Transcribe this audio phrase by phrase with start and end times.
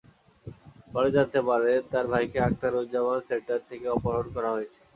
[0.93, 4.79] পরে জানতে পারেন, তাঁর ভাইকে আখতারুজ্জামান সেন্টার থেকে অপহরণ করা হয়েছে।